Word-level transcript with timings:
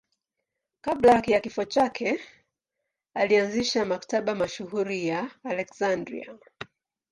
Kabla 0.81 1.23
ya 1.27 1.39
kifo 1.39 1.65
chake 1.65 2.19
alianzisha 3.15 3.85
Maktaba 3.85 4.35
mashuhuri 4.35 5.07
ya 5.07 5.31
Aleksandria. 5.43 6.37